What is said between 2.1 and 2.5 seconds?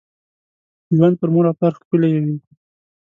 وي.